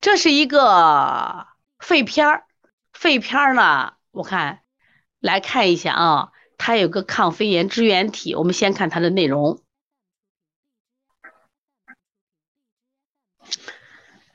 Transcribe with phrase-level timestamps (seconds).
[0.00, 1.48] 这是一个
[1.78, 2.46] 肺片儿，
[2.92, 4.62] 肺片儿呢，我看
[5.20, 9.62] 来看一下啊，它有个抗肺炎支原体，我们先看它的内容。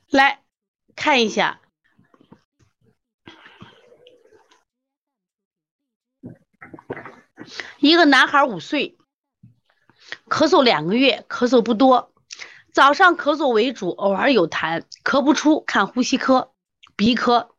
[0.10, 0.44] 来
[0.96, 1.62] 看一下，
[7.80, 8.98] 一个男孩五岁，
[10.28, 12.13] 咳嗽两个月，咳嗽不多，
[12.74, 16.54] 早上咳嗽为主，偶尔有痰，咳不出，看呼吸科、
[16.96, 17.52] 鼻科。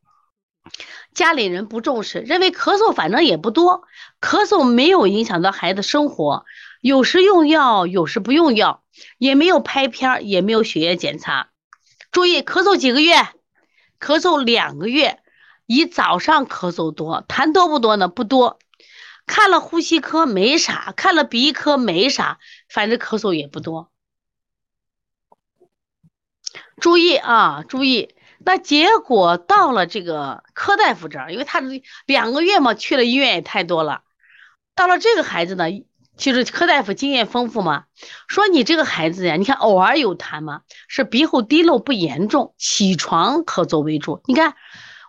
[1.14, 3.84] 家里人不重视，认为咳嗽反正也不多，
[4.20, 6.44] 咳嗽没有影响到孩子生活，
[6.80, 8.82] 有时用药，有时不用药，
[9.16, 11.50] 也没有拍片，也没有血液检查。
[12.10, 13.28] 注意，咳嗽几个月？
[14.00, 15.20] 咳嗽两个月，
[15.66, 18.08] 以早上咳嗽多，痰多不多呢？
[18.08, 18.58] 不多。
[19.26, 23.92] 看了呼吸科没啥，看了鼻科没啥，反正咳嗽也不多。
[26.84, 28.14] 注意啊，注意。
[28.44, 31.62] 那结果到了这个柯大夫这儿，因为他
[32.04, 34.02] 两个月嘛，去了医院也太多了。
[34.74, 35.64] 到了这个孩子呢？
[36.18, 37.84] 就是柯大夫经验丰富嘛，
[38.28, 44.20] 说你这个孩子呀，你看偶尔有痰嘛，是鼻后滴漏不严重，起床咳嗽为主。
[44.26, 44.54] 你看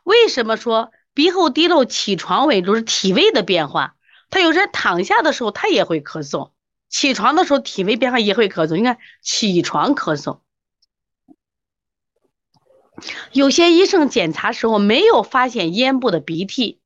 [0.05, 3.95] 为什么说鼻后滴漏起床为主是体位的变化？
[4.29, 6.51] 他有人躺下的时候他也会咳嗽，
[6.87, 8.77] 起床的时候体位变化也会咳嗽。
[8.77, 10.39] 你看起床咳嗽，
[13.31, 16.79] 有些医生检查时候没有发现咽部的鼻涕，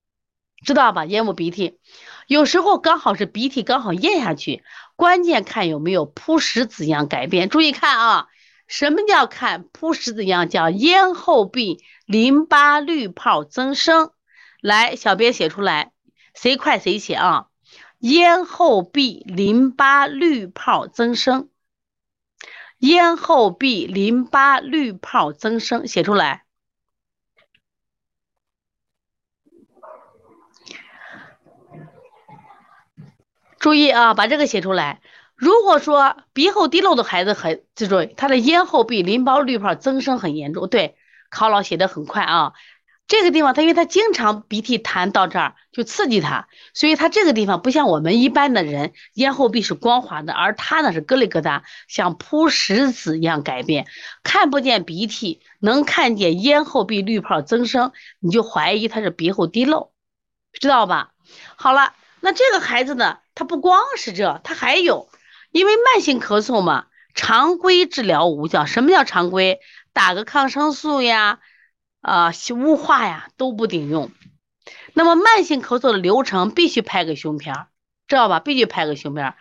[0.66, 1.06] 知道吧？
[1.06, 1.80] 咽部鼻涕。
[2.28, 4.64] 有时候刚好是鼻涕刚好咽下去，
[4.96, 7.50] 关键看有没有铺石子样改变。
[7.50, 8.28] 注意看啊，
[8.68, 10.48] 什么叫看铺石子样？
[10.48, 14.12] 叫咽后壁淋巴滤泡增生。
[14.62, 15.92] 来，小编写出来，
[16.36, 17.46] 谁快谁写啊？
[18.00, 21.50] 咽后壁淋巴滤泡增生，
[22.80, 26.46] 咽后壁淋巴滤泡增生，写出来。
[33.60, 35.02] 注意啊，把这个写出来。
[35.36, 40.70] 如果说鼻后滴漏的孩子很，记住他的咽后壁淋巴滤泡增生很严重。
[40.70, 40.98] 对，
[41.30, 42.54] 考老写的很快啊。
[43.10, 53.88] 这个地方他因为他经常鼻涕痰到这儿就刺激他，所以他这个地方不像我们一般的人咽后壁是光滑的，而他呢是疙里疙瘩，像铺石子一样改变，
[54.22, 59.92] 看不见鼻涕，能看见咽后壁滤泡增生，你就怀疑他是鼻后滴漏，
[60.54, 61.10] 知道吧？
[61.56, 63.18] 好了，那这个孩子呢？
[63.34, 65.10] 他不光是这，他还有，
[65.52, 68.68] 因为慢性咳嗽嘛，常规治疗无效。
[68.68, 69.60] 什么叫常规？
[69.94, 71.40] 打个抗生素呀，
[72.02, 74.12] 啊，雾化呀都不顶用。
[74.94, 77.68] 那么慢性咳嗽的流程必须拍个胸片，
[78.08, 78.40] 知道吧？
[78.40, 79.36] 必须拍个胸片。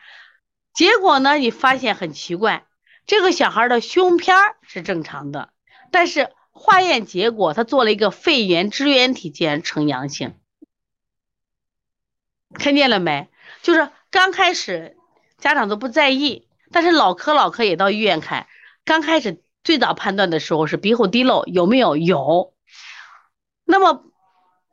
[0.75, 2.67] 结果呢，你发现很奇怪，
[3.07, 5.51] 这个小孩的胸片是正常的，
[5.91, 10.37] 但是化验结果他做了一个肺炎支原体竟然呈阳性，
[12.55, 13.29] 看见了没？
[13.63, 14.97] 就是刚开始
[15.39, 18.47] 家长都不在意，但是老科老科也到医院看。
[18.85, 21.99] 刚开始最早判断的时候是鼻后滴漏，有没有？
[21.99, 22.55] 有。
[23.67, 24.03] 那么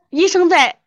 [0.08, 0.80] 医生在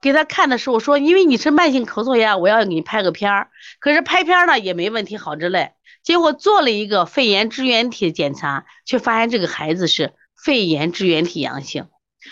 [0.00, 3.50] 给他看的时候说，因为你是慢性咳嗽呀，我要给你拍个片儿。
[3.80, 5.72] 可是拍片儿呢也没问题，好着嘞。
[6.04, 11.88] 结果做了一个肺炎支原体检查，却发现这个孩子是肺炎支原体阳性。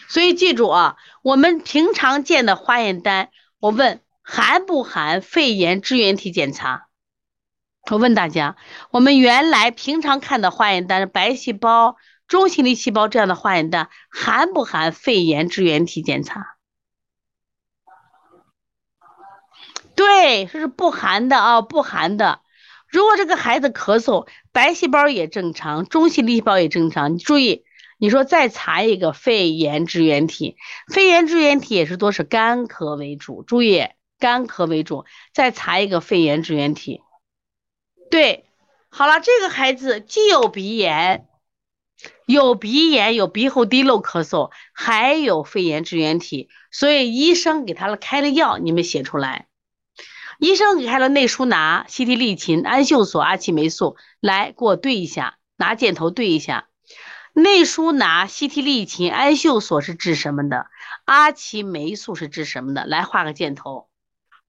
[0.06, 4.00] 所以记住啊，我们平常见的化验单，我问。
[4.23, 6.87] 含不含肺炎支原体检查？
[7.91, 8.56] 我问大家，
[8.91, 11.97] 我们原来平常看的化验单，白细胞、
[12.27, 16.56] 中性粒细胞这样的化验单，含不含肺炎支原体检查？
[19.94, 22.41] 对，这是不含的啊，不含的。
[22.89, 27.65] 如果这个孩子咳嗽，白细胞也正常，中性粒细胞也正常，你注意，
[27.99, 30.56] 你说再查一个肺炎支原体，
[30.93, 33.89] 肺炎支原体也是多是干咳为主，注意。
[34.19, 37.03] 干咳为主，再查一个肺炎支原体。
[38.11, 38.45] 对，
[38.89, 41.27] 好了，这个孩子既有鼻炎，
[42.27, 49.49] 有鼻炎，有鼻后滴漏咳嗽，还有肺炎支原体，所以医生给他开了药，你们写出来。
[50.39, 56.69] 医生给开了内舒拿、西替利嗪、氨溴索、阿奇霉素，来给我对一下，拿箭头对一下。
[57.33, 60.67] 内舒拿、西替利嗪、氨溴索是治什么的？
[61.05, 62.85] 阿奇霉素是治什么的？
[62.85, 63.89] 来画个箭头。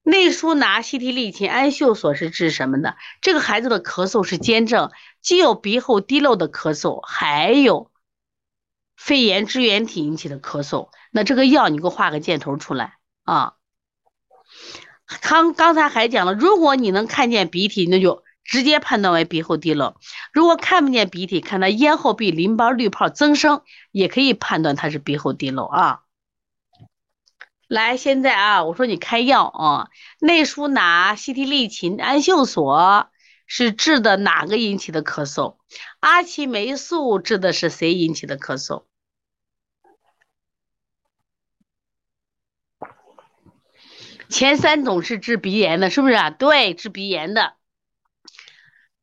[0.05, 2.95] 内舒拿、西替利嗪、氨溴索是治什么的？
[3.21, 7.89] 这个孩子的咳嗽是兼症，既有鼻后滴漏的咳嗽，还有
[8.95, 10.89] 肺炎支原体引起的咳嗽。
[11.09, 13.53] 那这个药你给我画个箭头出来啊！
[15.21, 19.95] 刚刚才还讲了，如果你能看见鼻涕，那就直接判断为鼻后滴漏。
[20.31, 26.01] 如果看不见鼻涕，看到咽后壁淋巴滤泡增生，也可以判断他是鼻后滴漏啊。
[27.67, 29.89] 来，现在啊，我说你开药啊，
[30.19, 33.09] 内舒拿、西替利嗪、氨溴索
[33.47, 35.57] 是治的哪个引起的咳嗽？
[35.99, 38.83] 阿奇霉素治的是谁引起的咳嗽？
[44.29, 46.29] 前三种是治鼻炎的，是不是啊？
[46.29, 47.53] 对，治鼻炎的。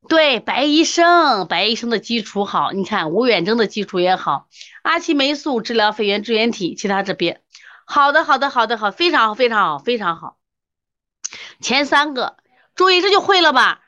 [0.09, 4.49] 对，白医生，白医生的基础好，你看吴远征的基础也好。
[4.83, 7.42] 阿奇霉素治疗肺炎支原体，其他这边
[7.95, 10.39] 好的，好的，好的，好，非常好，非常好，非常好。
[11.61, 12.39] 前三个，
[12.75, 13.81] 注意这就会了吧？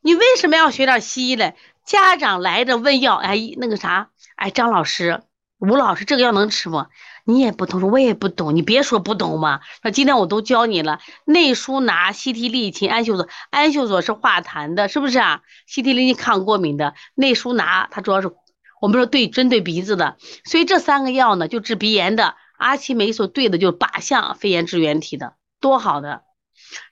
[0.00, 1.54] 你为什么要学点西医嘞？
[1.86, 5.22] 家长来着问药，哎，那个啥，哎，张老师、
[5.60, 6.86] 吴老师，这个药能吃不？
[7.24, 9.60] 你也不懂，我也不懂，你别说不懂嘛。
[9.84, 15.42] 那今天我都教你了，内舒拿、西替利嗪、氨溴索，氨溴索是化痰的，是不是啊？
[15.68, 18.32] 西替利嗪抗过敏的，内舒拿它主要是
[18.80, 26.22] 我们说对针对鼻子的，所以这三个药呢就治鼻炎的，阿奇霉素对的就是靶向肺炎支原体的，多好的。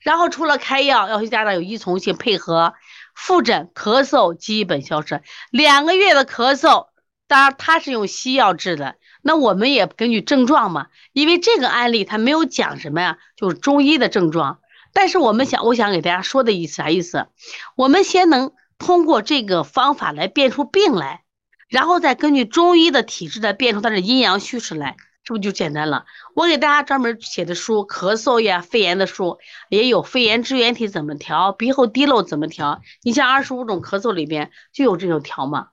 [0.03, 2.75] 然后除了开药，要求家长有依从性配合，
[3.15, 6.89] 复诊咳嗽基本消失，两个月的咳嗽，
[7.27, 8.97] 当然他是用西药治的。
[9.23, 14.61] 那我们也根据症状嘛，因为这个案例他没有讲什么呀，就是中医的症状。
[14.93, 17.29] 但是我们想，我想给大家说的意思啥意思？
[17.77, 21.23] 我们先能通过这个方法来辨出病来，
[21.69, 26.07] 然后再根据中医的体质来辨出它的阴阳虚实来，是不是就简单了？
[26.35, 29.39] 我给大家专门写的书，咳嗽呀、肺炎的书
[29.69, 32.81] 也有，肺炎支原体怎么调，鼻后滴漏怎么调？
[33.03, 35.69] 你像二十五种咳嗽里边就有这种调嘛。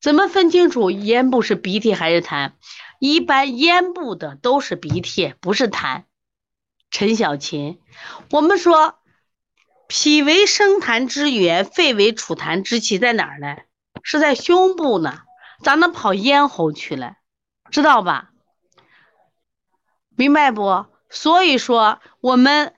[0.00, 2.52] 怎么分清楚咽部是鼻涕还是痰？
[2.98, 6.02] 一般咽部的都是鼻涕，不是痰。
[6.90, 7.80] 陈小琴，
[8.32, 8.96] 我们说
[9.86, 13.58] 脾为生痰之源，肺为储痰之器，在哪儿呢？
[14.02, 15.20] 是在胸部呢，
[15.62, 17.14] 咋能跑咽喉去了？
[17.70, 18.31] 知道吧？
[20.22, 20.86] 明白不？
[21.10, 22.74] 所以说我们。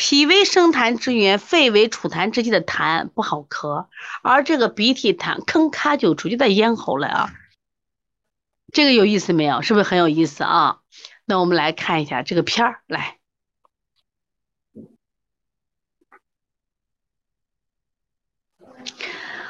[0.00, 3.88] 脾为生痰之源，肺为储痰之器的痰不好咳，
[4.22, 7.30] 而这个鼻涕痰吭咔就出，就在咽喉了啊。
[8.72, 9.60] 这个有意思没有？
[9.60, 10.78] 是不是很有意思啊？
[11.24, 13.18] 那我们来看一下这个片儿，来，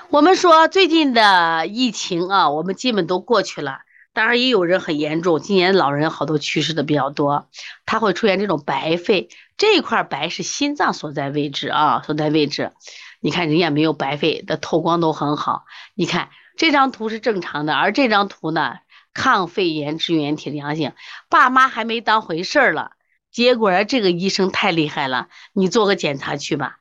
[0.09, 3.81] 我们说最近的疫情啊，我们基本都过去了。
[4.19, 7.49] 当然也有人很严重，今年老人好多去世的比较多，
[7.87, 12.73] 他会出现这种白肺，这块白是心脏所在位置啊，所在位置。
[13.20, 18.79] 你看人家没有白肺的透光都很好，你看这张图是正常的，而这张图呢，
[19.15, 20.94] 抗肺炎支原体良性，
[21.31, 22.91] 爸妈还没当回事儿了，
[23.31, 26.79] 结果这个医生太厉害了，你做个检查去吧。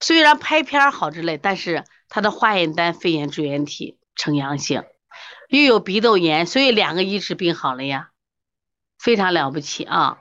[0.00, 4.82] 虽然拍片好之类，但是他的化验单肺炎支原体呈阳性。
[5.48, 8.10] 又有鼻窦炎，所以两个一治病好了呀，
[8.98, 10.18] 非常了不起啊！